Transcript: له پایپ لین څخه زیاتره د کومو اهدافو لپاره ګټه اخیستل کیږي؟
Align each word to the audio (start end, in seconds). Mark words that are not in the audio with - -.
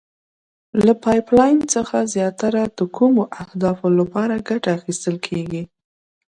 له 0.85 0.93
پایپ 1.03 1.27
لین 1.37 1.57
څخه 1.73 1.97
زیاتره 2.15 2.61
د 2.77 2.79
کومو 2.97 3.23
اهدافو 3.43 3.87
لپاره 3.99 4.43
ګټه 4.49 4.69
اخیستل 4.77 5.15
کیږي؟ 5.27 5.63